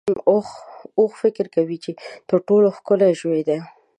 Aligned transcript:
اوښ 0.99 1.11
فکر 1.21 1.45
کوي 1.55 1.77
چې 1.83 1.91
تر 2.29 2.37
ټولو 2.47 2.67
ښکلی 2.77 3.11
ژوی 3.21 3.41
دی. 3.47 3.59